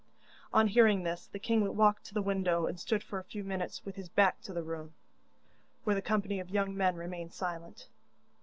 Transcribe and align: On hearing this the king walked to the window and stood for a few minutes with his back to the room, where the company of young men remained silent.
On 0.51 0.67
hearing 0.67 1.03
this 1.03 1.27
the 1.27 1.37
king 1.37 1.75
walked 1.77 2.05
to 2.05 2.15
the 2.15 2.23
window 2.23 2.65
and 2.65 2.79
stood 2.79 3.03
for 3.03 3.19
a 3.19 3.23
few 3.23 3.43
minutes 3.43 3.85
with 3.85 3.97
his 3.97 4.09
back 4.09 4.41
to 4.41 4.51
the 4.51 4.63
room, 4.63 4.95
where 5.83 5.93
the 5.95 6.01
company 6.01 6.39
of 6.39 6.49
young 6.49 6.75
men 6.75 6.95
remained 6.95 7.33
silent. 7.35 7.87